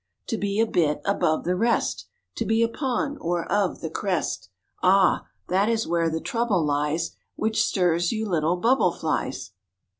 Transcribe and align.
To 0.29 0.37
be 0.39 0.59
a 0.59 0.65
bit 0.65 0.99
above 1.05 1.43
the 1.43 1.55
rest! 1.55 2.07
To 2.37 2.43
be 2.43 2.63
upon, 2.63 3.19
or 3.19 3.45
of, 3.51 3.81
the 3.81 3.89
crest! 3.91 4.49
Ah! 4.81 5.27
that 5.47 5.69
is 5.69 5.85
where 5.85 6.09
the 6.09 6.19
trouble 6.19 6.65
lies 6.65 7.11
Which 7.35 7.63
stirs 7.63 8.11
you 8.11 8.27
little 8.27 8.55
bubble 8.55 8.93
flies. 8.93 9.51